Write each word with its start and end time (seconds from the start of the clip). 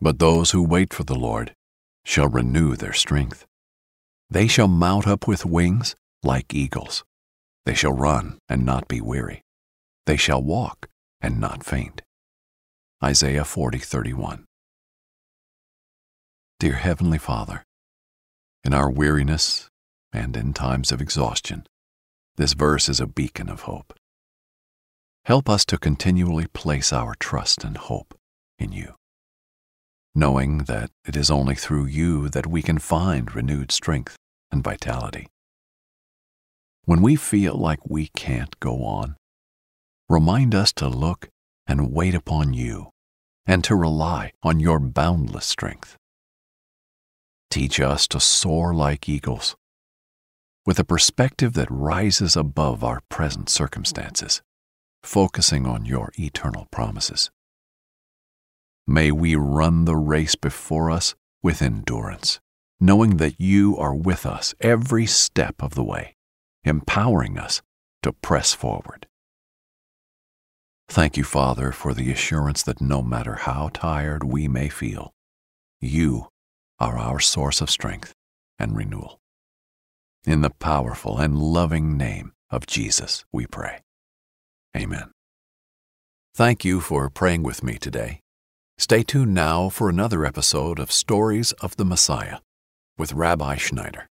But 0.00 0.18
those 0.18 0.50
who 0.50 0.62
wait 0.62 0.92
for 0.92 1.04
the 1.04 1.14
Lord 1.14 1.54
shall 2.04 2.28
renew 2.28 2.76
their 2.76 2.92
strength. 2.92 3.46
They 4.30 4.46
shall 4.46 4.68
mount 4.68 5.06
up 5.06 5.26
with 5.26 5.46
wings 5.46 5.94
like 6.22 6.54
eagles. 6.54 7.04
They 7.64 7.74
shall 7.74 7.92
run 7.92 8.38
and 8.48 8.64
not 8.64 8.88
be 8.88 9.00
weary. 9.00 9.42
They 10.06 10.16
shall 10.16 10.42
walk 10.42 10.88
and 11.20 11.40
not 11.40 11.64
faint. 11.64 12.02
Isaiah 13.02 13.44
40:31. 13.44 14.44
Dear 16.58 16.74
Heavenly 16.74 17.18
Father, 17.18 17.64
in 18.64 18.72
our 18.72 18.90
weariness 18.90 19.68
and 20.12 20.36
in 20.36 20.54
times 20.54 20.92
of 20.92 21.00
exhaustion, 21.00 21.66
this 22.36 22.52
verse 22.52 22.88
is 22.88 23.00
a 23.00 23.06
beacon 23.06 23.48
of 23.48 23.62
hope. 23.62 23.92
Help 25.24 25.48
us 25.48 25.64
to 25.66 25.78
continually 25.78 26.46
place 26.46 26.92
our 26.92 27.14
trust 27.14 27.64
and 27.64 27.76
hope 27.76 28.14
in 28.58 28.72
you, 28.72 28.94
knowing 30.16 30.58
that 30.64 30.90
it 31.04 31.14
is 31.14 31.30
only 31.30 31.54
through 31.54 31.84
you 31.84 32.30
that 32.30 32.46
we 32.46 32.62
can 32.62 32.78
find 32.78 33.34
renewed 33.34 33.70
strength 33.70 34.16
and 34.50 34.64
vitality. 34.64 35.28
When 36.86 37.02
we 37.02 37.16
feel 37.16 37.54
like 37.54 37.80
we 37.86 38.08
can't 38.16 38.58
go 38.58 38.82
on, 38.82 39.16
remind 40.08 40.54
us 40.54 40.72
to 40.74 40.88
look 40.88 41.28
and 41.66 41.92
wait 41.92 42.14
upon 42.14 42.54
you 42.54 42.88
and 43.44 43.62
to 43.64 43.74
rely 43.74 44.32
on 44.42 44.58
your 44.58 44.80
boundless 44.80 45.44
strength. 45.44 45.98
Teach 47.50 47.78
us 47.78 48.08
to 48.08 48.18
soar 48.18 48.74
like 48.74 49.10
eagles, 49.10 49.54
with 50.64 50.78
a 50.78 50.84
perspective 50.84 51.52
that 51.52 51.70
rises 51.70 52.36
above 52.36 52.82
our 52.82 53.02
present 53.10 53.50
circumstances, 53.50 54.40
focusing 55.02 55.66
on 55.66 55.84
your 55.84 56.10
eternal 56.18 56.66
promises. 56.72 57.30
May 58.86 59.10
we 59.10 59.34
run 59.34 59.84
the 59.84 59.96
race 59.96 60.36
before 60.36 60.90
us 60.90 61.14
with 61.42 61.60
endurance, 61.60 62.40
knowing 62.78 63.16
that 63.16 63.40
you 63.40 63.76
are 63.76 63.94
with 63.94 64.24
us 64.24 64.54
every 64.60 65.06
step 65.06 65.56
of 65.60 65.74
the 65.74 65.82
way, 65.82 66.14
empowering 66.64 67.36
us 67.36 67.62
to 68.02 68.12
press 68.12 68.54
forward. 68.54 69.06
Thank 70.88 71.16
you, 71.16 71.24
Father, 71.24 71.72
for 71.72 71.94
the 71.94 72.12
assurance 72.12 72.62
that 72.62 72.80
no 72.80 73.02
matter 73.02 73.34
how 73.34 73.70
tired 73.72 74.22
we 74.22 74.46
may 74.46 74.68
feel, 74.68 75.12
you 75.80 76.28
are 76.78 76.96
our 76.96 77.18
source 77.18 77.60
of 77.60 77.70
strength 77.70 78.14
and 78.58 78.76
renewal. 78.76 79.18
In 80.24 80.42
the 80.42 80.50
powerful 80.50 81.18
and 81.18 81.36
loving 81.36 81.96
name 81.96 82.32
of 82.50 82.66
Jesus, 82.66 83.24
we 83.32 83.46
pray. 83.46 83.80
Amen. 84.76 85.10
Thank 86.34 86.64
you 86.64 86.80
for 86.80 87.10
praying 87.10 87.42
with 87.42 87.64
me 87.64 87.78
today. 87.78 88.20
Stay 88.78 89.02
tuned 89.02 89.32
now 89.32 89.70
for 89.70 89.88
another 89.88 90.26
episode 90.26 90.78
of 90.78 90.92
Stories 90.92 91.52
of 91.52 91.76
the 91.76 91.84
Messiah 91.84 92.38
with 92.98 93.14
Rabbi 93.14 93.56
Schneider. 93.56 94.06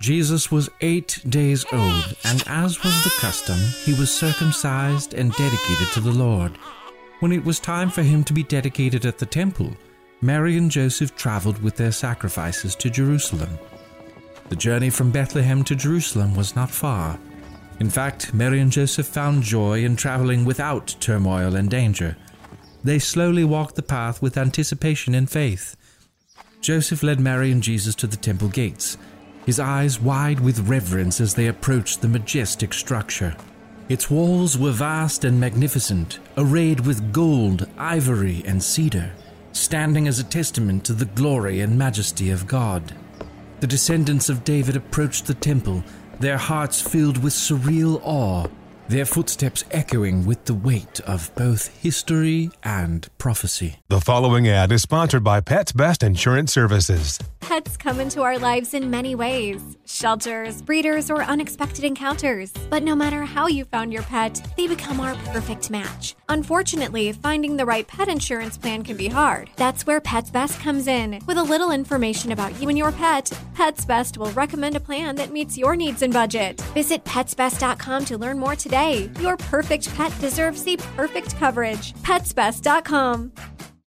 Jesus 0.00 0.52
was 0.52 0.70
eight 0.80 1.20
days 1.28 1.64
old, 1.72 2.14
and 2.24 2.44
as 2.46 2.82
was 2.84 3.02
the 3.02 3.12
custom, 3.18 3.58
he 3.84 3.94
was 3.98 4.14
circumcised 4.14 5.12
and 5.12 5.32
dedicated 5.32 5.88
to 5.94 6.00
the 6.00 6.12
Lord. 6.12 6.52
When 7.18 7.32
it 7.32 7.44
was 7.44 7.58
time 7.58 7.90
for 7.90 8.02
him 8.02 8.22
to 8.24 8.32
be 8.32 8.44
dedicated 8.44 9.06
at 9.06 9.18
the 9.18 9.26
temple, 9.26 9.72
Mary 10.20 10.56
and 10.56 10.70
Joseph 10.70 11.16
traveled 11.16 11.60
with 11.64 11.74
their 11.74 11.92
sacrifices 11.92 12.76
to 12.76 12.90
Jerusalem. 12.90 13.58
The 14.52 14.56
journey 14.56 14.90
from 14.90 15.10
Bethlehem 15.10 15.64
to 15.64 15.74
Jerusalem 15.74 16.34
was 16.34 16.54
not 16.54 16.70
far. 16.70 17.18
In 17.80 17.88
fact, 17.88 18.34
Mary 18.34 18.60
and 18.60 18.70
Joseph 18.70 19.06
found 19.06 19.42
joy 19.42 19.82
in 19.82 19.96
traveling 19.96 20.44
without 20.44 20.94
turmoil 21.00 21.56
and 21.56 21.70
danger. 21.70 22.18
They 22.84 22.98
slowly 22.98 23.44
walked 23.44 23.76
the 23.76 23.82
path 23.82 24.20
with 24.20 24.36
anticipation 24.36 25.14
and 25.14 25.30
faith. 25.30 25.74
Joseph 26.60 27.02
led 27.02 27.18
Mary 27.18 27.50
and 27.50 27.62
Jesus 27.62 27.94
to 27.94 28.06
the 28.06 28.18
temple 28.18 28.48
gates 28.48 28.98
his 29.46 29.58
eyes 29.58 29.98
wide 29.98 30.40
with 30.40 30.68
reverence 30.68 31.18
as 31.18 31.32
they 31.32 31.46
approached 31.46 32.02
the 32.02 32.08
majestic 32.08 32.74
structure. 32.74 33.34
Its 33.88 34.10
walls 34.10 34.58
were 34.58 34.70
vast 34.70 35.24
and 35.24 35.40
magnificent, 35.40 36.18
arrayed 36.36 36.80
with 36.80 37.10
gold, 37.10 37.66
ivory, 37.78 38.42
and 38.44 38.62
cedar, 38.62 39.12
standing 39.52 40.06
as 40.06 40.18
a 40.18 40.24
testament 40.24 40.84
to 40.84 40.92
the 40.92 41.06
glory 41.06 41.60
and 41.60 41.78
majesty 41.78 42.30
of 42.30 42.46
God. 42.46 42.94
The 43.62 43.68
descendants 43.68 44.28
of 44.28 44.42
David 44.42 44.74
approached 44.74 45.28
the 45.28 45.34
temple, 45.34 45.84
their 46.18 46.36
hearts 46.36 46.80
filled 46.80 47.22
with 47.22 47.32
surreal 47.32 48.00
awe 48.02 48.48
their 48.88 49.06
footsteps 49.06 49.64
echoing 49.70 50.26
with 50.26 50.44
the 50.44 50.52
weight 50.54 51.00
of 51.00 51.34
both 51.34 51.68
history 51.82 52.50
and 52.62 53.08
prophecy. 53.16 53.76
The 53.88 54.02
following 54.02 54.48
ad 54.48 54.70
is 54.70 54.82
sponsored 54.82 55.24
by 55.24 55.40
Pets 55.40 55.72
Best 55.72 56.02
Insurance 56.02 56.52
Services. 56.52 57.18
Pets 57.40 57.78
come 57.78 58.00
into 58.00 58.20
our 58.20 58.38
lives 58.38 58.74
in 58.74 58.90
many 58.90 59.14
ways 59.14 59.78
shelters, 59.86 60.60
breeders, 60.60 61.10
or 61.10 61.22
unexpected 61.22 61.84
encounters. 61.84 62.52
But 62.70 62.82
no 62.82 62.94
matter 62.94 63.22
how 63.22 63.46
you 63.46 63.64
found 63.64 63.92
your 63.92 64.02
pet, 64.02 64.46
they 64.56 64.66
become 64.66 65.00
our 65.00 65.14
perfect 65.32 65.70
match. 65.70 66.14
Unfortunately, 66.32 67.12
finding 67.12 67.58
the 67.58 67.66
right 67.66 67.86
pet 67.86 68.08
insurance 68.08 68.56
plan 68.56 68.82
can 68.82 68.96
be 68.96 69.08
hard. 69.08 69.50
That's 69.56 69.86
where 69.86 70.00
Pets 70.00 70.30
Best 70.30 70.58
comes 70.60 70.86
in. 70.86 71.20
With 71.26 71.36
a 71.36 71.42
little 71.42 71.72
information 71.72 72.32
about 72.32 72.58
you 72.58 72.70
and 72.70 72.78
your 72.78 72.90
pet, 72.90 73.30
Pets 73.54 73.84
Best 73.84 74.16
will 74.16 74.30
recommend 74.30 74.74
a 74.74 74.80
plan 74.80 75.14
that 75.16 75.30
meets 75.30 75.58
your 75.58 75.76
needs 75.76 76.00
and 76.00 76.10
budget. 76.10 76.58
Visit 76.72 77.04
petsbest.com 77.04 78.06
to 78.06 78.16
learn 78.16 78.38
more 78.38 78.56
today 78.56 79.10
your 79.20 79.36
perfect 79.36 79.94
pet 79.94 80.10
deserves 80.20 80.64
the 80.64 80.78
perfect 80.96 81.36
coverage. 81.36 81.92
PetsBest.com. 82.00 83.32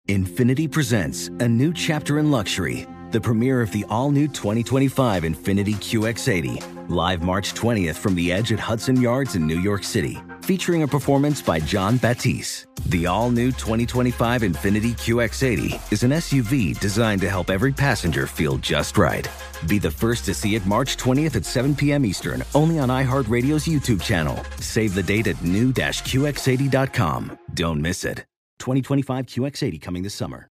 Infiniti 0.10 0.72
presents 0.72 1.28
a 1.28 1.48
new 1.48 1.72
chapter 1.72 2.18
in 2.18 2.32
luxury, 2.32 2.88
the 3.12 3.22
premiere 3.22 3.62
of 3.62 3.72
the 3.72 3.86
all 3.88 4.10
new 4.10 4.28
2025 4.28 5.22
Infiniti 5.22 5.76
QX80, 5.76 6.90
live 6.90 7.22
March 7.22 7.54
20th 7.54 7.98
from 7.98 8.16
the 8.16 8.32
edge 8.32 8.52
at 8.52 8.60
Hudson 8.60 9.00
Yards 9.00 9.36
in 9.36 9.46
New 9.46 9.60
York 9.60 9.84
City, 9.84 10.18
featuring 10.52 10.84
a 10.84 10.88
performance 10.88 11.42
by 11.42 11.62
Jon 11.62 11.96
Batiste. 11.96 12.68
The 12.88 13.06
all 13.06 13.32
new 13.32 13.54
2025 13.54 14.42
Infiniti 14.42 14.92
QX80 14.92 15.94
is 15.94 16.04
an 16.04 16.12
SUV 16.12 16.78
designed 16.78 17.22
to 17.22 17.30
help 17.30 17.50
every 17.50 17.72
passenger 17.72 18.28
feel 18.28 18.58
just 18.58 18.98
right. 18.98 19.26
Be 19.66 19.80
the 19.80 19.90
first 19.90 20.26
to 20.26 20.34
see 20.34 20.56
it 20.56 20.66
March 20.66 20.98
20th 20.98 21.38
at 21.38 21.46
7 21.46 21.74
p.m. 21.74 22.06
Eastern, 22.06 22.44
only 22.54 22.80
on 22.80 22.90
iHeartRadio's 22.90 23.66
YouTube 23.66 24.02
channel. 24.02 24.44
Save 24.60 24.94
the 24.94 25.02
date 25.02 25.28
at 25.28 25.42
new-QX80.com. 25.42 27.40
Don't 27.54 27.80
miss 27.80 28.04
it. 28.04 28.26
2025 28.60 29.28
QX80 29.28 29.82
coming 29.82 30.04
this 30.04 30.14
summer. 30.14 30.50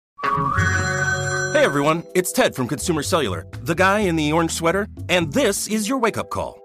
Hey 1.53 1.63
everyone, 1.63 2.03
it's 2.13 2.33
Ted 2.33 2.53
from 2.53 2.67
Consumer 2.67 3.01
Cellular, 3.01 3.47
the 3.61 3.75
guy 3.75 3.99
in 3.99 4.17
the 4.17 4.33
orange 4.33 4.51
sweater, 4.51 4.89
and 5.07 5.31
this 5.31 5.69
is 5.69 5.87
your 5.87 5.99
wake-up 5.99 6.29
call. 6.29 6.64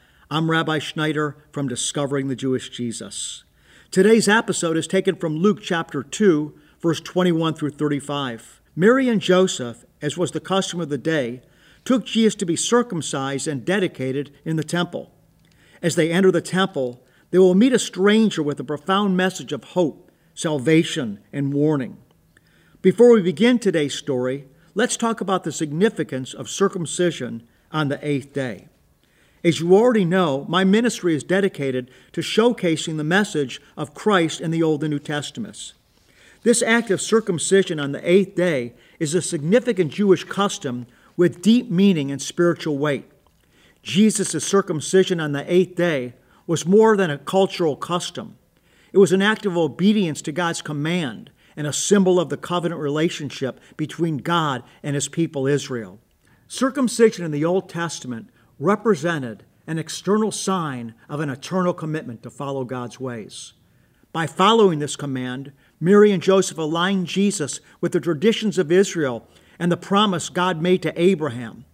I'm 0.33 0.49
Rabbi 0.49 0.79
Schneider 0.79 1.35
from 1.51 1.67
Discovering 1.67 2.29
the 2.29 2.37
Jewish 2.37 2.69
Jesus. 2.69 3.43
Today's 3.91 4.29
episode 4.29 4.77
is 4.77 4.87
taken 4.87 5.17
from 5.17 5.35
Luke 5.35 5.59
chapter 5.61 6.03
2, 6.03 6.57
verse 6.79 7.01
21 7.01 7.53
through 7.53 7.71
35. 7.71 8.61
Mary 8.73 9.09
and 9.09 9.19
Joseph, 9.19 9.83
as 10.01 10.17
was 10.17 10.31
the 10.31 10.39
custom 10.39 10.79
of 10.79 10.87
the 10.87 10.97
day, 10.97 11.41
took 11.83 12.05
Jesus 12.05 12.35
to 12.35 12.45
be 12.45 12.55
circumcised 12.55 13.45
and 13.45 13.65
dedicated 13.65 14.31
in 14.45 14.55
the 14.55 14.63
temple. 14.63 15.11
As 15.81 15.97
they 15.97 16.09
enter 16.09 16.31
the 16.31 16.39
temple, 16.39 17.03
they 17.31 17.37
will 17.37 17.53
meet 17.53 17.73
a 17.73 17.77
stranger 17.77 18.41
with 18.41 18.57
a 18.61 18.63
profound 18.63 19.17
message 19.17 19.51
of 19.51 19.65
hope, 19.65 20.13
salvation, 20.33 21.19
and 21.33 21.53
warning. 21.53 21.97
Before 22.81 23.11
we 23.11 23.21
begin 23.21 23.59
today's 23.59 23.95
story, 23.95 24.47
let's 24.75 24.95
talk 24.95 25.19
about 25.19 25.43
the 25.43 25.51
significance 25.51 26.33
of 26.33 26.49
circumcision 26.49 27.45
on 27.69 27.89
the 27.89 27.99
eighth 28.01 28.31
day. 28.31 28.69
As 29.43 29.59
you 29.59 29.75
already 29.75 30.05
know, 30.05 30.45
my 30.47 30.63
ministry 30.63 31.15
is 31.15 31.23
dedicated 31.23 31.89
to 32.11 32.21
showcasing 32.21 32.97
the 32.97 33.03
message 33.03 33.59
of 33.75 33.95
Christ 33.95 34.39
in 34.39 34.51
the 34.51 34.61
Old 34.61 34.83
and 34.83 34.91
New 34.91 34.99
Testaments. 34.99 35.73
This 36.43 36.61
act 36.61 36.91
of 36.91 37.01
circumcision 37.01 37.79
on 37.79 37.91
the 37.91 38.09
eighth 38.09 38.35
day 38.35 38.73
is 38.99 39.15
a 39.15 39.21
significant 39.21 39.91
Jewish 39.91 40.23
custom 40.23 40.85
with 41.17 41.41
deep 41.41 41.69
meaning 41.69 42.11
and 42.11 42.21
spiritual 42.21 42.77
weight. 42.77 43.05
Jesus' 43.83 44.45
circumcision 44.45 45.19
on 45.19 45.31
the 45.31 45.51
eighth 45.51 45.75
day 45.75 46.13
was 46.45 46.65
more 46.65 46.95
than 46.95 47.09
a 47.09 47.17
cultural 47.17 47.75
custom. 47.75 48.37
It 48.93 48.97
was 48.97 49.11
an 49.11 49.21
act 49.21 49.45
of 49.45 49.57
obedience 49.57 50.21
to 50.23 50.31
God's 50.31 50.61
command 50.61 51.31
and 51.55 51.65
a 51.65 51.73
symbol 51.73 52.19
of 52.19 52.29
the 52.29 52.37
covenant 52.37 52.81
relationship 52.81 53.59
between 53.77 54.17
God 54.17 54.63
and 54.83 54.95
his 54.95 55.07
people 55.07 55.47
Israel. 55.47 55.99
Circumcision 56.47 57.23
in 57.25 57.31
the 57.31 57.45
Old 57.45 57.69
Testament 57.69 58.29
represented 58.61 59.43
an 59.65 59.79
external 59.79 60.31
sign 60.31 60.93
of 61.09 61.19
an 61.19 61.29
eternal 61.29 61.73
commitment 61.73 62.21
to 62.23 62.29
follow 62.29 62.63
God's 62.63 62.99
ways. 62.99 63.53
By 64.13 64.27
following 64.27 64.79
this 64.79 64.95
command, 64.95 65.51
Mary 65.79 66.11
and 66.11 66.21
Joseph 66.21 66.57
aligned 66.57 67.07
Jesus 67.07 67.59
with 67.79 67.91
the 67.91 67.99
traditions 67.99 68.57
of 68.57 68.71
Israel 68.71 69.27
and 69.57 69.71
the 69.71 69.77
promise 69.77 70.29
God 70.29 70.61
made 70.61 70.83
to 70.83 71.01
Abraham. 71.01 71.65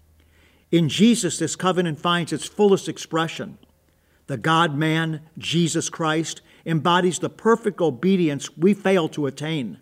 In 0.72 0.88
Jesus, 0.88 1.40
this 1.40 1.56
covenant 1.56 2.00
finds 2.00 2.32
its 2.32 2.46
fullest 2.46 2.88
expression. 2.88 3.58
The 4.28 4.38
God 4.38 4.76
man, 4.76 5.22
Jesus 5.38 5.90
Christ, 5.90 6.42
embodies 6.66 7.20
the 7.20 7.30
perfect 7.30 7.82
obedience 7.82 8.56
we 8.58 8.74
fail 8.74 9.10
to 9.10 9.26
attain. 9.26 9.80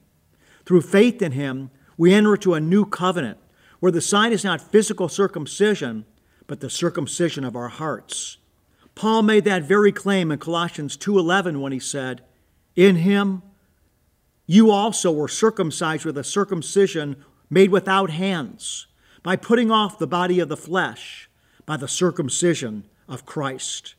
Through 0.66 0.82
faith 0.82 1.22
in 1.22 1.34
him, 1.34 1.72
we 1.98 2.14
enter 2.14 2.36
into 2.36 2.54
a 2.54 2.60
new 2.60 2.86
covenant 2.86 3.38
where 3.80 3.92
the 3.92 4.02
sign 4.02 4.32
is 4.32 4.44
not 4.44 4.62
physical 4.62 5.10
circumcision, 5.10 6.06
but 6.48 6.60
the 6.60 6.70
circumcision 6.70 7.44
of 7.44 7.56
our 7.56 7.70
hearts. 7.70 8.38
Paul 8.94 9.24
made 9.24 9.44
that 9.46 9.64
very 9.64 9.92
claim 9.92 10.32
in 10.32 10.40
Colossians 10.40 10.96
2:11 10.96 11.60
when 11.60 11.72
he 11.72 11.80
said, 11.80 12.24
"In 12.76 12.98
him 12.98 13.42
you 14.46 14.72
also 14.72 15.12
were 15.12 15.28
circumcised 15.28 16.06
with 16.06 16.18
a 16.18 16.24
circumcision 16.24 17.18
made 17.50 17.72
without 17.72 18.10
hands, 18.10 18.88
by 19.24 19.36
putting 19.36 19.72
off 19.72 19.98
the 19.98 20.08
body 20.08 20.40
of 20.40 20.50
the 20.50 20.58
flesh 20.58 21.30
by 21.66 21.78
the 21.78 21.88
circumcision 21.88 22.86
of 23.08 23.26
Christ." 23.26 23.96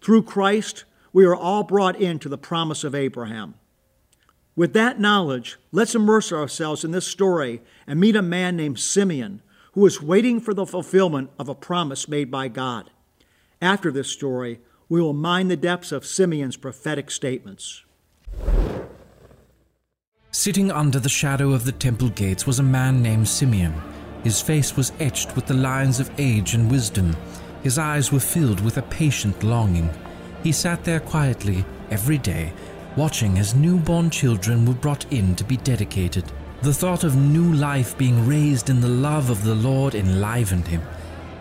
Through 0.00 0.22
Christ, 0.22 0.84
we 1.12 1.24
are 1.24 1.36
all 1.36 1.62
brought 1.62 2.00
into 2.00 2.28
the 2.28 2.38
promise 2.38 2.84
of 2.84 2.94
Abraham. 2.94 3.54
With 4.54 4.72
that 4.72 4.98
knowledge, 4.98 5.58
let's 5.72 5.94
immerse 5.94 6.32
ourselves 6.32 6.84
in 6.84 6.90
this 6.90 7.06
story 7.06 7.60
and 7.86 8.00
meet 8.00 8.16
a 8.16 8.22
man 8.22 8.56
named 8.56 8.78
Simeon 8.78 9.42
who 9.76 9.84
is 9.84 10.00
waiting 10.00 10.40
for 10.40 10.54
the 10.54 10.64
fulfillment 10.64 11.28
of 11.38 11.50
a 11.50 11.54
promise 11.54 12.08
made 12.08 12.30
by 12.30 12.48
God. 12.48 12.90
After 13.60 13.92
this 13.92 14.08
story, 14.08 14.58
we 14.88 15.02
will 15.02 15.12
mine 15.12 15.48
the 15.48 15.56
depths 15.56 15.92
of 15.92 16.06
Simeon's 16.06 16.56
prophetic 16.56 17.10
statements. 17.10 17.84
Sitting 20.30 20.70
under 20.70 20.98
the 20.98 21.10
shadow 21.10 21.52
of 21.52 21.66
the 21.66 21.72
temple 21.72 22.08
gates 22.08 22.46
was 22.46 22.58
a 22.58 22.62
man 22.62 23.02
named 23.02 23.28
Simeon. 23.28 23.74
His 24.24 24.40
face 24.40 24.74
was 24.78 24.92
etched 24.98 25.36
with 25.36 25.44
the 25.44 25.52
lines 25.52 26.00
of 26.00 26.10
age 26.16 26.54
and 26.54 26.70
wisdom. 26.70 27.14
His 27.62 27.78
eyes 27.78 28.10
were 28.10 28.18
filled 28.18 28.60
with 28.60 28.78
a 28.78 28.82
patient 28.82 29.42
longing. 29.42 29.90
He 30.42 30.52
sat 30.52 30.84
there 30.84 31.00
quietly 31.00 31.66
every 31.90 32.16
day, 32.16 32.54
watching 32.96 33.38
as 33.38 33.54
newborn 33.54 34.08
children 34.08 34.64
were 34.64 34.72
brought 34.72 35.04
in 35.12 35.36
to 35.36 35.44
be 35.44 35.58
dedicated. 35.58 36.24
The 36.62 36.72
thought 36.72 37.04
of 37.04 37.16
new 37.16 37.52
life 37.52 37.96
being 37.98 38.26
raised 38.26 38.70
in 38.70 38.80
the 38.80 38.88
love 38.88 39.30
of 39.30 39.44
the 39.44 39.54
Lord 39.54 39.94
enlivened 39.94 40.66
him, 40.66 40.82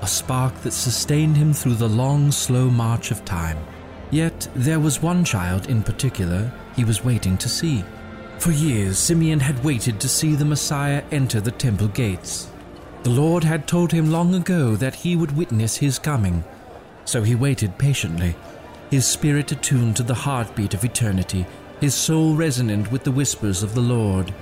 a 0.01 0.07
spark 0.07 0.53
that 0.61 0.73
sustained 0.73 1.37
him 1.37 1.53
through 1.53 1.75
the 1.75 1.89
long, 1.89 2.31
slow 2.31 2.69
march 2.69 3.11
of 3.11 3.23
time. 3.23 3.57
Yet 4.11 4.47
there 4.53 4.79
was 4.79 5.01
one 5.01 5.23
child 5.23 5.67
in 5.67 5.83
particular 5.83 6.51
he 6.75 6.83
was 6.83 7.03
waiting 7.03 7.37
to 7.37 7.49
see. 7.49 7.83
For 8.39 8.51
years, 8.51 8.99
Simeon 8.99 9.39
had 9.39 9.63
waited 9.63 9.99
to 10.01 10.09
see 10.09 10.35
the 10.35 10.45
Messiah 10.45 11.03
enter 11.11 11.39
the 11.39 11.51
temple 11.51 11.87
gates. 11.87 12.49
The 13.03 13.09
Lord 13.09 13.43
had 13.43 13.67
told 13.67 13.91
him 13.91 14.11
long 14.11 14.35
ago 14.35 14.75
that 14.75 14.95
he 14.95 15.15
would 15.15 15.37
witness 15.37 15.77
his 15.77 15.97
coming, 15.97 16.43
so 17.05 17.23
he 17.23 17.35
waited 17.35 17.77
patiently, 17.77 18.35
his 18.91 19.07
spirit 19.07 19.51
attuned 19.51 19.95
to 19.95 20.03
the 20.03 20.13
heartbeat 20.13 20.73
of 20.73 20.83
eternity, 20.83 21.45
his 21.79 21.95
soul 21.95 22.35
resonant 22.35 22.91
with 22.91 23.03
the 23.03 23.11
whispers 23.11 23.63
of 23.63 23.73
the 23.73 23.81
Lord. 23.81 24.33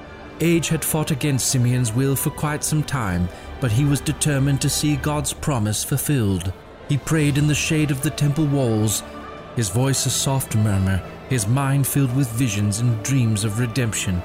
Age 0.44 0.68
had 0.68 0.84
fought 0.84 1.10
against 1.10 1.50
Simeon's 1.50 1.94
will 1.94 2.18
for 2.18 2.30
quite 2.30 2.66
some 2.66 2.84
time, 2.84 3.30
but 3.62 3.72
he 3.72 3.86
was 3.86 4.02
determined 4.02 4.60
to 4.60 4.70
see 4.70 4.98
God's 4.98 5.32
promise 5.32 5.86
fulfilled. 5.86 6.52
He 6.90 6.98
prayed 6.98 7.38
in 7.38 7.48
the 7.48 7.56
shade 7.56 7.92
of 7.92 8.02
the 8.02 8.10
temple 8.10 8.48
walls, 8.48 9.04
his 9.56 9.70
voice 9.70 10.06
a 10.06 10.10
soft 10.10 10.58
murmur, 10.58 11.02
his 11.30 11.48
mind 11.48 11.88
filled 11.88 12.14
with 12.14 12.30
visions 12.32 12.80
and 12.80 13.02
dreams 13.04 13.46
of 13.46 13.58
redemption, 13.58 14.22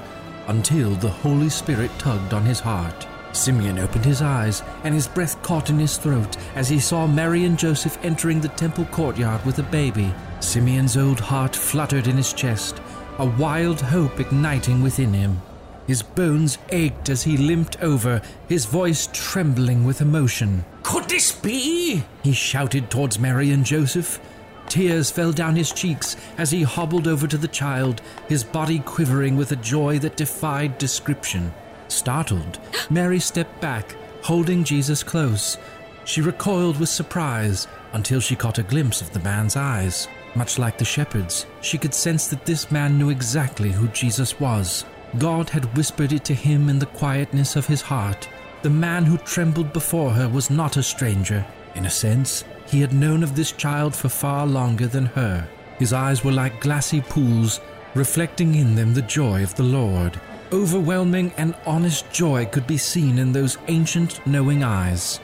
until 0.47 0.89
the 0.95 1.09
Holy 1.09 1.47
Spirit 1.47 1.89
tugged 1.97 2.33
on 2.33 2.43
his 2.43 2.59
heart. 2.59 3.07
Simeon 3.31 3.79
opened 3.79 4.03
his 4.03 4.21
eyes, 4.21 4.61
and 4.83 4.93
his 4.93 5.07
breath 5.07 5.41
caught 5.41 5.69
in 5.69 5.79
his 5.79 5.97
throat 5.97 6.35
as 6.53 6.67
he 6.67 6.81
saw 6.81 7.07
Mary 7.07 7.45
and 7.45 7.57
Joseph 7.57 7.97
entering 8.03 8.41
the 8.41 8.49
temple 8.49 8.83
courtyard 8.91 9.45
with 9.45 9.59
a 9.59 9.71
baby. 9.71 10.13
Simeon's 10.41 10.97
old 10.97 11.21
heart 11.21 11.55
fluttered 11.55 12.07
in 12.07 12.17
his 12.17 12.33
chest, 12.33 12.81
a 13.19 13.25
wild 13.25 13.79
hope 13.79 14.19
igniting 14.19 14.83
within 14.83 15.13
him. 15.13 15.41
His 15.89 16.03
bones 16.03 16.59
ached 16.69 17.09
as 17.09 17.23
he 17.23 17.35
limped 17.35 17.81
over, 17.81 18.21
his 18.47 18.65
voice 18.65 19.09
trembling 19.11 19.85
with 19.85 20.01
emotion. 20.01 20.63
Could 20.83 21.05
this 21.05 21.31
be? 21.31 22.03
He 22.21 22.31
shouted 22.31 22.91
towards 22.91 23.17
Mary 23.17 23.49
and 23.49 23.65
Joseph. 23.65 24.19
Tears 24.67 25.09
fell 25.09 25.31
down 25.31 25.55
his 25.55 25.71
cheeks 25.71 26.15
as 26.37 26.51
he 26.51 26.61
hobbled 26.61 27.07
over 27.07 27.25
to 27.25 27.39
the 27.39 27.47
child, 27.47 28.03
his 28.27 28.43
body 28.43 28.77
quivering 28.77 29.35
with 29.35 29.51
a 29.51 29.55
joy 29.55 29.97
that 29.97 30.15
defied 30.15 30.77
description. 30.77 31.51
Startled, 31.87 32.59
Mary 32.91 33.19
stepped 33.19 33.59
back, 33.59 33.95
holding 34.21 34.63
Jesus 34.63 35.01
close. 35.01 35.57
She 36.05 36.21
recoiled 36.21 36.79
with 36.79 36.89
surprise 36.89 37.67
until 37.93 38.19
she 38.19 38.35
caught 38.35 38.59
a 38.59 38.63
glimpse 38.71 39.01
of 39.01 39.11
the 39.11 39.21
man's 39.21 39.55
eyes. 39.55 40.07
Much 40.35 40.59
like 40.59 40.77
the 40.77 40.85
shepherds, 40.85 41.47
she 41.61 41.79
could 41.79 41.95
sense 41.95 42.27
that 42.27 42.45
this 42.45 42.69
man 42.69 42.99
knew 42.99 43.09
exactly 43.09 43.71
who 43.71 43.87
Jesus 43.87 44.39
was. 44.39 44.85
God 45.17 45.49
had 45.49 45.75
whispered 45.75 46.13
it 46.13 46.23
to 46.25 46.33
him 46.33 46.69
in 46.69 46.79
the 46.79 46.85
quietness 46.85 47.55
of 47.55 47.67
his 47.67 47.81
heart. 47.81 48.29
The 48.61 48.69
man 48.69 49.05
who 49.05 49.17
trembled 49.17 49.73
before 49.73 50.11
her 50.11 50.29
was 50.29 50.49
not 50.49 50.77
a 50.77 50.83
stranger. 50.83 51.45
In 51.75 51.85
a 51.85 51.89
sense, 51.89 52.43
he 52.67 52.81
had 52.81 52.93
known 52.93 53.23
of 53.23 53.35
this 53.35 53.51
child 53.51 53.95
for 53.95 54.09
far 54.09 54.45
longer 54.45 54.87
than 54.87 55.07
her. 55.07 55.47
His 55.79 55.93
eyes 55.93 56.23
were 56.23 56.31
like 56.31 56.61
glassy 56.61 57.01
pools, 57.01 57.59
reflecting 57.95 58.53
in 58.55 58.75
them 58.75 58.93
the 58.93 59.01
joy 59.01 59.43
of 59.43 59.55
the 59.55 59.63
Lord. 59.63 60.19
Overwhelming 60.51 61.31
and 61.37 61.55
honest 61.65 62.11
joy 62.11 62.45
could 62.45 62.67
be 62.67 62.77
seen 62.77 63.17
in 63.17 63.31
those 63.31 63.57
ancient, 63.67 64.25
knowing 64.27 64.63
eyes. 64.63 65.19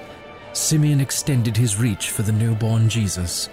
Simeon 0.54 1.02
extended 1.02 1.58
his 1.58 1.78
reach 1.78 2.10
for 2.10 2.22
the 2.22 2.32
newborn 2.32 2.90
Jesus. 2.90 3.50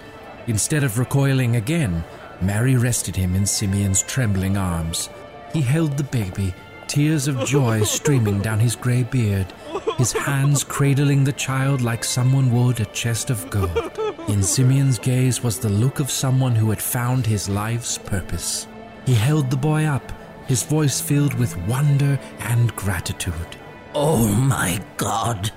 Instead 0.47 0.83
of 0.83 0.97
recoiling 0.97 1.55
again, 1.55 2.03
Mary 2.41 2.75
rested 2.75 3.15
him 3.15 3.35
in 3.35 3.45
Simeon's 3.45 4.01
trembling 4.01 4.57
arms. 4.57 5.09
He 5.53 5.61
held 5.61 5.97
the 5.97 6.03
baby, 6.03 6.53
tears 6.87 7.27
of 7.27 7.45
joy 7.45 7.83
streaming 7.83 8.41
down 8.41 8.59
his 8.59 8.75
grey 8.75 9.03
beard, 9.03 9.53
his 9.97 10.11
hands 10.11 10.63
cradling 10.63 11.23
the 11.23 11.31
child 11.31 11.81
like 11.81 12.03
someone 12.03 12.51
would 12.51 12.79
a 12.79 12.85
chest 12.85 13.29
of 13.29 13.47
gold. 13.51 13.91
In 14.27 14.41
Simeon's 14.41 14.97
gaze 14.97 15.43
was 15.43 15.59
the 15.59 15.69
look 15.69 15.99
of 15.99 16.09
someone 16.09 16.55
who 16.55 16.71
had 16.71 16.81
found 16.81 17.25
his 17.25 17.47
life's 17.47 17.99
purpose. 17.99 18.67
He 19.05 19.13
held 19.13 19.51
the 19.51 19.57
boy 19.57 19.85
up, 19.85 20.11
his 20.47 20.63
voice 20.63 20.99
filled 20.99 21.35
with 21.35 21.55
wonder 21.67 22.19
and 22.39 22.75
gratitude. 22.75 23.57
Oh 23.93 24.27
my 24.27 24.81
God! 24.97 25.51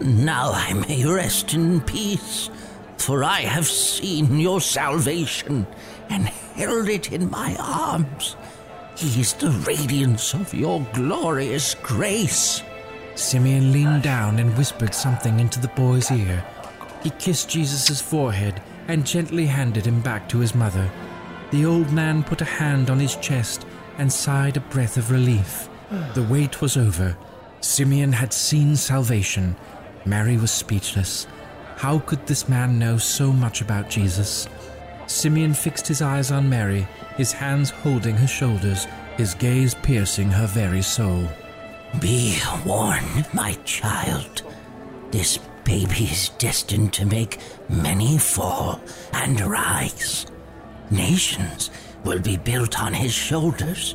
Now 0.00 0.50
I 0.52 0.72
may 0.72 1.04
rest 1.04 1.54
in 1.54 1.80
peace, 1.80 2.50
for 2.96 3.22
I 3.22 3.42
have 3.42 3.66
seen 3.68 4.40
your 4.40 4.60
salvation 4.60 5.66
and 6.08 6.26
held 6.26 6.88
it 6.88 7.12
in 7.12 7.30
my 7.30 7.56
arms. 7.56 8.36
He 8.98 9.20
is 9.20 9.32
the 9.34 9.50
radiance 9.64 10.34
of 10.34 10.52
your 10.52 10.84
glorious 10.92 11.76
grace. 11.76 12.64
Simeon 13.14 13.70
leaned 13.70 14.02
down 14.02 14.40
and 14.40 14.58
whispered 14.58 14.92
something 14.92 15.38
into 15.38 15.60
the 15.60 15.68
boy's 15.68 16.10
ear. 16.10 16.44
He 17.04 17.10
kissed 17.10 17.48
Jesus' 17.48 18.00
forehead 18.00 18.60
and 18.88 19.06
gently 19.06 19.46
handed 19.46 19.86
him 19.86 20.00
back 20.00 20.28
to 20.30 20.40
his 20.40 20.52
mother. 20.52 20.90
The 21.52 21.64
old 21.64 21.92
man 21.92 22.24
put 22.24 22.40
a 22.40 22.44
hand 22.44 22.90
on 22.90 22.98
his 22.98 23.14
chest 23.14 23.64
and 23.98 24.12
sighed 24.12 24.56
a 24.56 24.68
breath 24.74 24.96
of 24.96 25.12
relief. 25.12 25.68
The 26.14 26.24
wait 26.24 26.60
was 26.60 26.76
over. 26.76 27.16
Simeon 27.60 28.10
had 28.10 28.32
seen 28.32 28.74
salvation. 28.74 29.54
Mary 30.06 30.36
was 30.36 30.50
speechless. 30.50 31.28
How 31.76 32.00
could 32.00 32.26
this 32.26 32.48
man 32.48 32.80
know 32.80 32.98
so 32.98 33.32
much 33.32 33.60
about 33.60 33.90
Jesus? 33.90 34.48
Simeon 35.08 35.54
fixed 35.54 35.88
his 35.88 36.02
eyes 36.02 36.30
on 36.30 36.48
Mary, 36.50 36.86
his 37.16 37.32
hands 37.32 37.70
holding 37.70 38.14
her 38.16 38.26
shoulders, 38.26 38.86
his 39.16 39.34
gaze 39.34 39.74
piercing 39.74 40.28
her 40.30 40.46
very 40.46 40.82
soul. 40.82 41.26
Be 41.98 42.38
warned, 42.64 43.26
my 43.32 43.54
child. 43.64 44.42
This 45.10 45.38
baby 45.64 46.04
is 46.04 46.28
destined 46.38 46.92
to 46.92 47.06
make 47.06 47.40
many 47.70 48.18
fall 48.18 48.80
and 49.14 49.40
rise. 49.40 50.26
Nations 50.90 51.70
will 52.04 52.20
be 52.20 52.36
built 52.36 52.78
on 52.80 52.92
his 52.92 53.12
shoulders, 53.12 53.94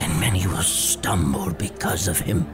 and 0.00 0.20
many 0.20 0.46
will 0.46 0.62
stumble 0.62 1.50
because 1.54 2.08
of 2.08 2.20
him. 2.20 2.46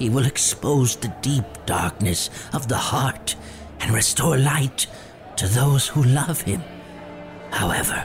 He 0.00 0.10
will 0.10 0.26
expose 0.26 0.96
the 0.96 1.14
deep 1.22 1.44
darkness 1.64 2.28
of 2.52 2.66
the 2.66 2.76
heart 2.76 3.36
and 3.78 3.92
restore 3.92 4.36
light 4.36 4.88
to 5.36 5.46
those 5.46 5.86
who 5.86 6.02
love 6.02 6.40
him. 6.40 6.62
However, 7.50 8.04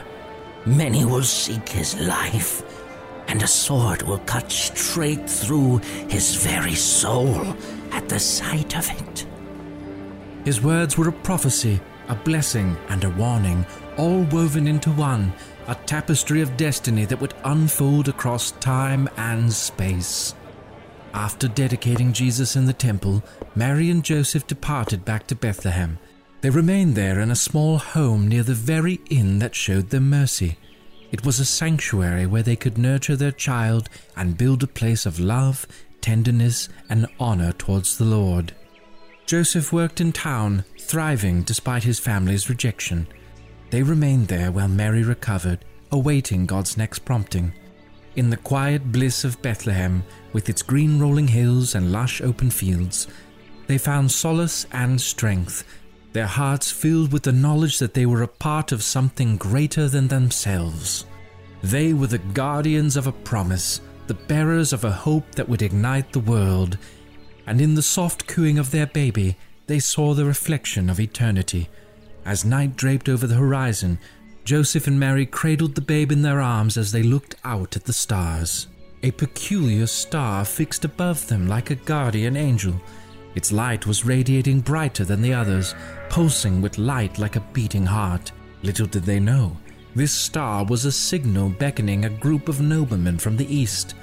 many 0.64 1.04
will 1.04 1.22
seek 1.22 1.68
his 1.68 1.98
life, 2.00 2.62
and 3.28 3.42
a 3.42 3.46
sword 3.46 4.02
will 4.02 4.18
cut 4.18 4.50
straight 4.50 5.28
through 5.28 5.78
his 6.08 6.36
very 6.36 6.74
soul 6.74 7.56
at 7.92 8.08
the 8.08 8.18
sight 8.18 8.76
of 8.76 8.90
it. 8.90 9.26
His 10.44 10.60
words 10.60 10.96
were 10.96 11.08
a 11.08 11.12
prophecy, 11.12 11.80
a 12.08 12.14
blessing, 12.14 12.76
and 12.88 13.02
a 13.02 13.10
warning, 13.10 13.66
all 13.96 14.22
woven 14.24 14.66
into 14.66 14.90
one, 14.90 15.32
a 15.66 15.74
tapestry 15.74 16.40
of 16.40 16.56
destiny 16.56 17.04
that 17.06 17.20
would 17.20 17.34
unfold 17.44 18.08
across 18.08 18.52
time 18.52 19.08
and 19.16 19.52
space. 19.52 20.34
After 21.12 21.48
dedicating 21.48 22.12
Jesus 22.12 22.56
in 22.56 22.66
the 22.66 22.72
temple, 22.72 23.24
Mary 23.54 23.90
and 23.90 24.04
Joseph 24.04 24.46
departed 24.46 25.04
back 25.04 25.26
to 25.28 25.34
Bethlehem. 25.34 25.98
They 26.46 26.50
remained 26.50 26.94
there 26.94 27.18
in 27.18 27.32
a 27.32 27.34
small 27.34 27.78
home 27.78 28.28
near 28.28 28.44
the 28.44 28.54
very 28.54 29.00
inn 29.10 29.40
that 29.40 29.56
showed 29.56 29.90
them 29.90 30.08
mercy. 30.08 30.56
It 31.10 31.26
was 31.26 31.40
a 31.40 31.44
sanctuary 31.44 32.24
where 32.24 32.44
they 32.44 32.54
could 32.54 32.78
nurture 32.78 33.16
their 33.16 33.32
child 33.32 33.88
and 34.16 34.38
build 34.38 34.62
a 34.62 34.68
place 34.68 35.06
of 35.06 35.18
love, 35.18 35.66
tenderness, 36.00 36.68
and 36.88 37.08
honor 37.18 37.50
towards 37.54 37.98
the 37.98 38.04
Lord. 38.04 38.52
Joseph 39.26 39.72
worked 39.72 40.00
in 40.00 40.12
town, 40.12 40.64
thriving 40.78 41.42
despite 41.42 41.82
his 41.82 41.98
family's 41.98 42.48
rejection. 42.48 43.08
They 43.70 43.82
remained 43.82 44.28
there 44.28 44.52
while 44.52 44.68
Mary 44.68 45.02
recovered, 45.02 45.64
awaiting 45.90 46.46
God's 46.46 46.76
next 46.76 47.00
prompting. 47.00 47.54
In 48.14 48.30
the 48.30 48.36
quiet 48.36 48.92
bliss 48.92 49.24
of 49.24 49.42
Bethlehem, 49.42 50.04
with 50.32 50.48
its 50.48 50.62
green 50.62 51.00
rolling 51.00 51.26
hills 51.26 51.74
and 51.74 51.90
lush 51.90 52.20
open 52.20 52.50
fields, 52.50 53.08
they 53.66 53.78
found 53.78 54.12
solace 54.12 54.64
and 54.70 55.00
strength, 55.00 55.64
their 56.12 56.26
hearts 56.26 56.70
filled 56.70 57.12
with 57.12 57.22
the 57.22 57.32
knowledge 57.32 57.78
that 57.78 57.94
they 57.94 58.06
were 58.06 58.22
a 58.22 58.28
part 58.28 58.72
of 58.72 58.82
something 58.82 59.36
greater 59.36 59.88
than 59.88 60.08
themselves. 60.08 61.06
They 61.62 61.92
were 61.92 62.06
the 62.06 62.18
guardians 62.18 62.96
of 62.96 63.06
a 63.06 63.12
promise, 63.12 63.80
the 64.06 64.14
bearers 64.14 64.72
of 64.72 64.84
a 64.84 64.90
hope 64.90 65.34
that 65.34 65.48
would 65.48 65.62
ignite 65.62 66.12
the 66.12 66.20
world, 66.20 66.78
and 67.46 67.60
in 67.60 67.74
the 67.74 67.82
soft 67.82 68.26
cooing 68.26 68.58
of 68.58 68.70
their 68.70 68.86
baby, 68.86 69.36
they 69.66 69.78
saw 69.78 70.14
the 70.14 70.24
reflection 70.24 70.88
of 70.88 71.00
eternity. 71.00 71.68
As 72.24 72.44
night 72.44 72.76
draped 72.76 73.08
over 73.08 73.26
the 73.26 73.34
horizon, 73.34 73.98
Joseph 74.44 74.86
and 74.86 74.98
Mary 74.98 75.26
cradled 75.26 75.74
the 75.74 75.80
babe 75.80 76.12
in 76.12 76.22
their 76.22 76.40
arms 76.40 76.76
as 76.76 76.92
they 76.92 77.02
looked 77.02 77.34
out 77.44 77.76
at 77.76 77.84
the 77.84 77.92
stars. 77.92 78.68
A 79.02 79.10
peculiar 79.10 79.86
star 79.86 80.44
fixed 80.44 80.84
above 80.84 81.26
them 81.28 81.46
like 81.46 81.70
a 81.70 81.74
guardian 81.74 82.36
angel. 82.36 82.80
Its 83.36 83.52
light 83.52 83.86
was 83.86 84.04
radiating 84.04 84.60
brighter 84.60 85.04
than 85.04 85.22
the 85.22 85.32
others, 85.32 85.74
pulsing 86.08 86.60
with 86.60 86.78
light 86.78 87.18
like 87.18 87.36
a 87.36 87.46
beating 87.52 87.86
heart. 87.86 88.32
Little 88.62 88.86
did 88.86 89.04
they 89.04 89.20
know, 89.20 89.56
this 89.96 90.12
star 90.12 90.62
was 90.62 90.84
a 90.84 90.92
signal 90.92 91.48
beckoning 91.48 92.04
a 92.04 92.10
group 92.10 92.50
of 92.50 92.60
noblemen 92.60 93.16
from 93.16 93.34
the 93.34 93.54
east. 93.54 93.94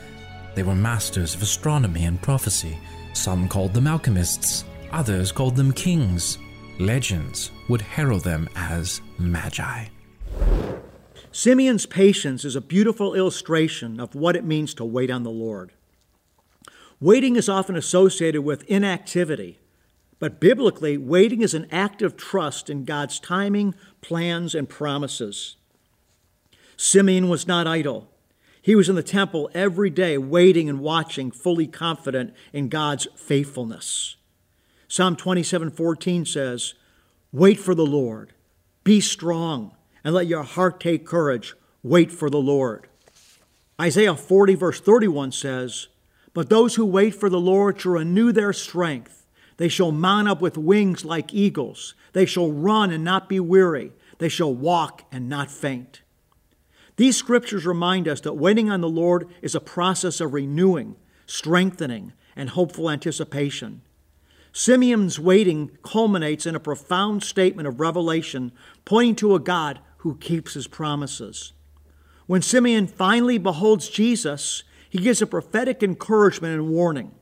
They 0.55 0.63
were 0.63 0.73
masters 0.73 1.35
of 1.35 1.43
astronomy 1.43 2.05
and 2.05 2.19
prophecy. 2.19 2.79
Some 3.13 3.47
called 3.47 3.75
them 3.75 3.85
alchemists, 3.85 4.65
others 4.91 5.31
called 5.31 5.55
them 5.55 5.71
kings. 5.71 6.39
Legends 6.79 7.51
would 7.69 7.81
herald 7.81 8.23
them 8.23 8.49
as 8.55 9.01
magi. 9.19 9.85
Simeon's 11.31 11.85
patience 11.85 12.43
is 12.43 12.55
a 12.55 12.61
beautiful 12.61 13.13
illustration 13.13 13.99
of 13.99 14.15
what 14.15 14.35
it 14.35 14.43
means 14.43 14.73
to 14.73 14.85
wait 14.85 15.11
on 15.11 15.21
the 15.21 15.29
Lord. 15.29 15.73
Waiting 17.03 17.35
is 17.35 17.49
often 17.49 17.75
associated 17.75 18.43
with 18.43 18.63
inactivity, 18.69 19.59
but 20.19 20.39
biblically, 20.39 20.97
waiting 20.97 21.41
is 21.41 21.53
an 21.53 21.67
act 21.69 22.01
of 22.01 22.15
trust 22.15 22.69
in 22.69 22.85
God's 22.85 23.19
timing, 23.19 23.75
plans, 23.99 24.55
and 24.55 24.69
promises. 24.69 25.57
Simeon 26.77 27.27
was 27.27 27.45
not 27.45 27.67
idle. 27.67 28.09
He 28.61 28.73
was 28.73 28.87
in 28.87 28.95
the 28.95 29.03
temple 29.03 29.49
every 29.53 29.89
day, 29.89 30.17
waiting 30.17 30.69
and 30.69 30.79
watching, 30.79 31.29
fully 31.29 31.67
confident 31.67 32.33
in 32.53 32.69
God's 32.69 33.05
faithfulness. 33.17 34.15
Psalm 34.87 35.17
27:14 35.17 36.25
says, 36.25 36.73
"Wait 37.33 37.59
for 37.59 37.75
the 37.75 37.85
Lord. 37.85 38.31
Be 38.85 39.01
strong, 39.01 39.75
and 40.05 40.15
let 40.15 40.27
your 40.27 40.43
heart 40.43 40.79
take 40.79 41.05
courage. 41.05 41.53
Wait 41.83 42.13
for 42.13 42.29
the 42.29 42.39
Lord." 42.39 42.87
Isaiah 43.81 44.15
40 44.15 44.55
verse 44.55 44.79
31 44.79 45.33
says, 45.33 45.89
"But 46.33 46.49
those 46.49 46.75
who 46.75 46.85
wait 46.85 47.15
for 47.15 47.29
the 47.29 47.39
Lord 47.39 47.79
shall 47.79 47.93
renew 47.93 48.31
their 48.31 48.53
strength. 48.53 49.27
They 49.57 49.69
shall 49.69 49.91
mount 49.91 50.27
up 50.27 50.41
with 50.41 50.57
wings 50.57 51.05
like 51.05 51.33
eagles. 51.33 51.93
They 52.13 52.25
shall 52.25 52.51
run 52.51 52.91
and 52.91 53.03
not 53.03 53.29
be 53.29 53.39
weary. 53.39 53.93
They 54.17 54.29
shall 54.29 54.53
walk 54.53 55.03
and 55.11 55.29
not 55.29 55.51
faint." 55.51 56.01
These 56.95 57.17
scriptures 57.17 57.65
remind 57.65 58.07
us 58.07 58.21
that 58.21 58.33
waiting 58.33 58.69
on 58.69 58.81
the 58.81 58.89
Lord 58.89 59.27
is 59.41 59.55
a 59.55 59.59
process 59.59 60.21
of 60.21 60.33
renewing, 60.33 60.95
strengthening, 61.25 62.13
and 62.35 62.49
hopeful 62.49 62.89
anticipation. 62.89 63.81
Simeon's 64.51 65.19
waiting 65.19 65.71
culminates 65.83 66.45
in 66.45 66.55
a 66.55 66.59
profound 66.59 67.23
statement 67.23 67.67
of 67.67 67.79
revelation 67.79 68.51
pointing 68.85 69.15
to 69.15 69.33
a 69.33 69.39
God 69.39 69.79
who 69.97 70.15
keeps 70.15 70.53
his 70.53 70.67
promises. 70.67 71.53
When 72.27 72.41
Simeon 72.43 72.85
finally 72.87 73.39
beholds 73.39 73.89
Jesus, 73.89 74.63
he 74.93 74.99
gives 74.99 75.23
a 75.23 75.25
prophetic 75.27 75.81
encouragement 75.81 76.53
and 76.53 76.69
warning. 76.69 77.15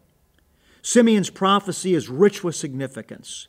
Simeon's 0.82 1.30
prophecy 1.30 1.96
is 1.96 2.10
rich 2.10 2.44
with 2.44 2.54
significance. 2.54 3.48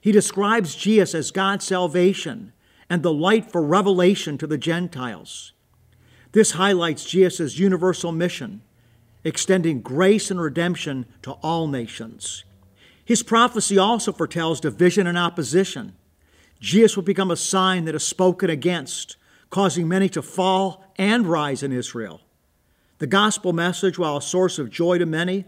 He 0.00 0.10
describes 0.10 0.74
Jesus 0.74 1.14
as 1.14 1.30
God's 1.30 1.64
salvation 1.64 2.54
and 2.90 3.04
the 3.04 3.12
light 3.12 3.52
for 3.52 3.62
revelation 3.62 4.36
to 4.38 4.48
the 4.48 4.58
Gentiles. 4.58 5.52
This 6.32 6.50
highlights 6.50 7.04
Jesus' 7.04 7.56
universal 7.56 8.10
mission, 8.10 8.62
extending 9.22 9.80
grace 9.80 10.28
and 10.28 10.40
redemption 10.40 11.06
to 11.22 11.30
all 11.34 11.68
nations. 11.68 12.42
His 13.04 13.22
prophecy 13.22 13.78
also 13.78 14.10
foretells 14.10 14.58
division 14.58 15.06
and 15.06 15.16
opposition. 15.16 15.94
Jesus 16.58 16.96
will 16.96 17.04
become 17.04 17.30
a 17.30 17.36
sign 17.36 17.84
that 17.84 17.94
is 17.94 18.02
spoken 18.02 18.50
against, 18.50 19.16
causing 19.50 19.86
many 19.86 20.08
to 20.08 20.20
fall 20.20 20.84
and 20.98 21.28
rise 21.28 21.62
in 21.62 21.70
Israel. 21.70 22.22
The 23.02 23.08
gospel 23.08 23.52
message, 23.52 23.98
while 23.98 24.16
a 24.16 24.22
source 24.22 24.60
of 24.60 24.70
joy 24.70 24.98
to 24.98 25.06
many, 25.06 25.44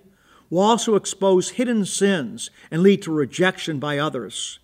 will 0.50 0.58
also 0.58 0.96
expose 0.96 1.50
hidden 1.50 1.84
sins 1.84 2.50
and 2.68 2.82
lead 2.82 3.02
to 3.02 3.12
rejection 3.12 3.78
by 3.78 3.96
others. 3.96 4.58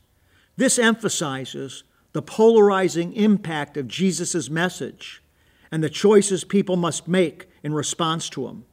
This 0.57 0.77
emphasizes 0.77 1.85
the 2.15 2.21
polarizing 2.21 3.13
impact 3.13 3.77
of 3.77 3.87
Jesus' 3.87 4.51
message 4.51 5.23
and 5.71 5.85
the 5.85 5.89
choices 5.89 6.43
people 6.43 6.75
must 6.75 7.07
make 7.07 7.49
in 7.63 7.73
response 7.73 8.29
to 8.31 8.49
him. 8.49 8.65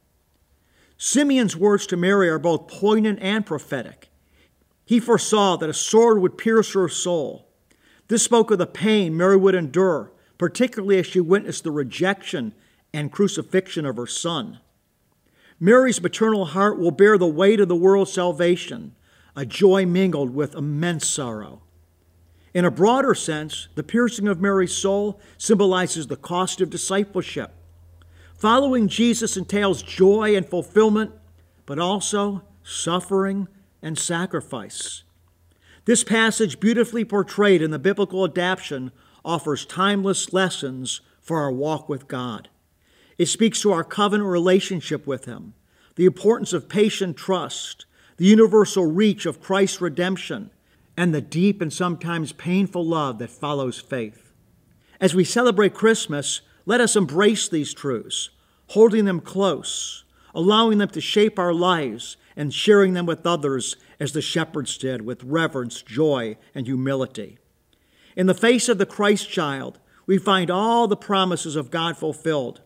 Simeon's 0.96 1.56
words 1.56 1.86
to 1.86 1.96
Mary 1.96 2.28
are 2.28 2.40
both 2.40 2.66
poignant 2.66 3.20
and 3.22 3.46
prophetic. 3.46 4.08
He 4.84 4.98
foresaw 4.98 5.58
that 5.58 5.70
a 5.70 5.72
sword 5.72 6.20
would 6.20 6.36
pierce 6.36 6.72
her 6.72 6.88
soul. 6.88 7.46
This 8.08 8.24
spoke 8.24 8.50
of 8.50 8.58
the 8.58 8.66
pain 8.66 9.16
Mary 9.16 9.36
would 9.36 9.54
endure, 9.54 10.10
particularly 10.38 10.98
as 10.98 11.06
she 11.06 11.20
witnessed 11.20 11.62
the 11.62 11.70
rejection 11.70 12.52
and 12.92 13.12
crucifixion 13.12 13.84
of 13.84 13.96
her 13.96 14.06
son. 14.06 14.60
Mary's 15.60 16.00
maternal 16.00 16.46
heart 16.46 16.78
will 16.78 16.90
bear 16.90 17.18
the 17.18 17.26
weight 17.26 17.60
of 17.60 17.68
the 17.68 17.76
world's 17.76 18.12
salvation, 18.12 18.94
a 19.34 19.44
joy 19.44 19.84
mingled 19.84 20.34
with 20.34 20.54
immense 20.54 21.08
sorrow. 21.08 21.62
In 22.54 22.64
a 22.64 22.70
broader 22.70 23.14
sense, 23.14 23.68
the 23.74 23.82
piercing 23.82 24.28
of 24.28 24.40
Mary's 24.40 24.74
soul 24.74 25.20
symbolizes 25.36 26.06
the 26.06 26.16
cost 26.16 26.60
of 26.60 26.70
discipleship. 26.70 27.52
Following 28.34 28.88
Jesus 28.88 29.36
entails 29.36 29.82
joy 29.82 30.36
and 30.36 30.46
fulfillment, 30.46 31.12
but 31.66 31.78
also 31.78 32.42
suffering 32.62 33.48
and 33.82 33.98
sacrifice. 33.98 35.02
This 35.84 36.04
passage, 36.04 36.60
beautifully 36.60 37.04
portrayed 37.04 37.62
in 37.62 37.70
the 37.70 37.78
biblical 37.78 38.24
adaptation, 38.24 38.92
offers 39.24 39.66
timeless 39.66 40.32
lessons 40.32 41.00
for 41.20 41.40
our 41.40 41.52
walk 41.52 41.88
with 41.88 42.08
God. 42.08 42.48
It 43.18 43.26
speaks 43.26 43.60
to 43.62 43.72
our 43.72 43.84
covenant 43.84 44.30
relationship 44.30 45.06
with 45.06 45.24
Him, 45.24 45.54
the 45.96 46.06
importance 46.06 46.52
of 46.52 46.68
patient 46.68 47.16
trust, 47.16 47.84
the 48.16 48.26
universal 48.26 48.86
reach 48.86 49.26
of 49.26 49.42
Christ's 49.42 49.80
redemption, 49.80 50.50
and 50.96 51.12
the 51.12 51.20
deep 51.20 51.60
and 51.60 51.72
sometimes 51.72 52.32
painful 52.32 52.84
love 52.84 53.18
that 53.18 53.30
follows 53.30 53.80
faith. 53.80 54.32
As 55.00 55.14
we 55.14 55.24
celebrate 55.24 55.74
Christmas, 55.74 56.40
let 56.64 56.80
us 56.80 56.96
embrace 56.96 57.48
these 57.48 57.74
truths, 57.74 58.30
holding 58.68 59.04
them 59.04 59.20
close, 59.20 60.04
allowing 60.34 60.78
them 60.78 60.88
to 60.90 61.00
shape 61.00 61.38
our 61.38 61.54
lives, 61.54 62.16
and 62.36 62.54
sharing 62.54 62.92
them 62.92 63.06
with 63.06 63.26
others 63.26 63.76
as 63.98 64.12
the 64.12 64.22
shepherds 64.22 64.78
did 64.78 65.02
with 65.02 65.24
reverence, 65.24 65.82
joy, 65.82 66.36
and 66.54 66.66
humility. 66.66 67.38
In 68.16 68.26
the 68.26 68.34
face 68.34 68.68
of 68.68 68.78
the 68.78 68.86
Christ 68.86 69.28
child, 69.28 69.78
we 70.06 70.18
find 70.18 70.50
all 70.50 70.86
the 70.86 70.96
promises 70.96 71.56
of 71.56 71.70
God 71.70 71.96
fulfilled, 71.96 72.60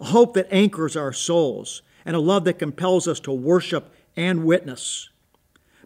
a 0.00 0.06
hope 0.06 0.34
that 0.34 0.48
anchors 0.50 0.96
our 0.96 1.12
souls, 1.12 1.82
and 2.04 2.16
a 2.16 2.20
love 2.20 2.44
that 2.44 2.58
compels 2.58 3.06
us 3.06 3.20
to 3.20 3.32
worship 3.32 3.92
and 4.16 4.44
witness. 4.44 5.10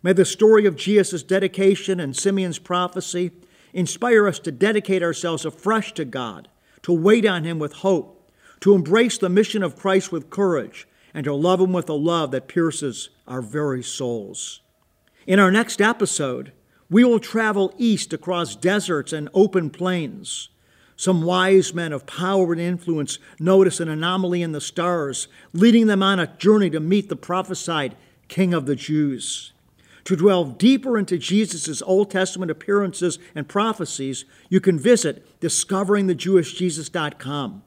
May 0.02 0.12
the 0.12 0.24
story 0.24 0.66
of 0.66 0.76
Jesus' 0.76 1.22
dedication 1.22 2.00
and 2.00 2.16
Simeon's 2.16 2.58
prophecy 2.58 3.30
inspire 3.72 4.26
us 4.26 4.38
to 4.40 4.52
dedicate 4.52 5.02
ourselves 5.02 5.44
afresh 5.44 5.92
to 5.94 6.04
God, 6.04 6.48
to 6.82 6.92
wait 6.92 7.26
on 7.26 7.44
Him 7.44 7.58
with 7.58 7.74
hope, 7.74 8.30
to 8.60 8.74
embrace 8.74 9.18
the 9.18 9.28
mission 9.28 9.62
of 9.62 9.76
Christ 9.76 10.12
with 10.12 10.30
courage, 10.30 10.86
and 11.14 11.24
to 11.24 11.34
love 11.34 11.60
Him 11.60 11.72
with 11.72 11.88
a 11.88 11.94
love 11.94 12.30
that 12.32 12.48
pierces 12.48 13.10
our 13.26 13.42
very 13.42 13.82
souls. 13.82 14.60
In 15.26 15.38
our 15.38 15.50
next 15.50 15.80
episode, 15.80 16.52
we 16.90 17.04
will 17.04 17.20
travel 17.20 17.72
east 17.78 18.12
across 18.12 18.56
deserts 18.56 19.12
and 19.12 19.28
open 19.32 19.70
plains. 19.70 20.48
Some 21.02 21.22
wise 21.22 21.74
men 21.74 21.92
of 21.92 22.06
power 22.06 22.52
and 22.52 22.60
influence 22.60 23.18
notice 23.40 23.80
an 23.80 23.88
anomaly 23.88 24.40
in 24.40 24.52
the 24.52 24.60
stars, 24.60 25.26
leading 25.52 25.88
them 25.88 26.00
on 26.00 26.20
a 26.20 26.28
journey 26.28 26.70
to 26.70 26.78
meet 26.78 27.08
the 27.08 27.16
prophesied 27.16 27.96
King 28.28 28.54
of 28.54 28.66
the 28.66 28.76
Jews. 28.76 29.52
To 30.04 30.14
delve 30.14 30.58
deeper 30.58 30.96
into 30.96 31.18
Jesus' 31.18 31.82
Old 31.82 32.08
Testament 32.08 32.52
appearances 32.52 33.18
and 33.34 33.48
prophecies, 33.48 34.24
you 34.48 34.60
can 34.60 34.78
visit 34.78 35.40
discoveringthejewishjesus.com. 35.40 37.62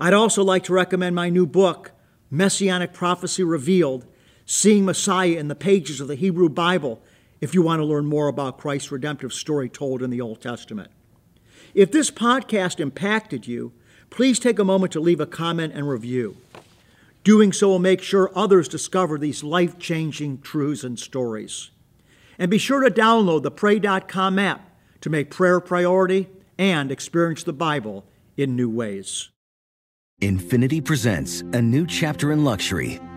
I'd 0.00 0.14
also 0.14 0.42
like 0.42 0.64
to 0.64 0.72
recommend 0.72 1.14
my 1.14 1.28
new 1.28 1.44
book, 1.44 1.92
Messianic 2.30 2.94
Prophecy 2.94 3.44
Revealed 3.44 4.06
Seeing 4.46 4.86
Messiah 4.86 5.36
in 5.36 5.48
the 5.48 5.54
Pages 5.54 6.00
of 6.00 6.08
the 6.08 6.14
Hebrew 6.14 6.48
Bible, 6.48 7.02
if 7.42 7.54
you 7.54 7.60
want 7.60 7.80
to 7.80 7.84
learn 7.84 8.06
more 8.06 8.28
about 8.28 8.56
Christ's 8.56 8.90
redemptive 8.90 9.34
story 9.34 9.68
told 9.68 10.02
in 10.02 10.08
the 10.08 10.22
Old 10.22 10.40
Testament. 10.40 10.90
If 11.74 11.92
this 11.92 12.10
podcast 12.10 12.80
impacted 12.80 13.46
you, 13.46 13.72
please 14.10 14.38
take 14.38 14.58
a 14.58 14.64
moment 14.64 14.92
to 14.92 15.00
leave 15.00 15.20
a 15.20 15.26
comment 15.26 15.72
and 15.74 15.88
review. 15.88 16.36
Doing 17.22 17.52
so 17.52 17.68
will 17.68 17.78
make 17.78 18.02
sure 18.02 18.32
others 18.34 18.66
discover 18.66 19.18
these 19.18 19.44
life 19.44 19.78
changing 19.78 20.40
truths 20.40 20.84
and 20.84 20.98
stories. 20.98 21.70
And 22.38 22.50
be 22.50 22.58
sure 22.58 22.82
to 22.82 22.90
download 22.90 23.42
the 23.42 23.50
Pray.com 23.50 24.38
app 24.38 24.70
to 25.02 25.10
make 25.10 25.30
prayer 25.30 25.56
a 25.56 25.62
priority 25.62 26.28
and 26.58 26.90
experience 26.90 27.42
the 27.42 27.52
Bible 27.52 28.04
in 28.36 28.56
new 28.56 28.70
ways. 28.70 29.28
Infiniti 30.20 30.84
presents 30.84 31.40
a 31.52 31.62
new 31.62 31.86
chapter 31.86 32.32
in 32.32 32.44
luxury, 32.44 33.00